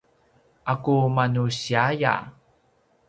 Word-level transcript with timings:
’aku 0.71 0.93
manusiaya 1.15 2.15